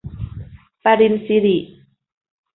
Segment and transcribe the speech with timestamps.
[0.83, 1.57] ปริญสิริ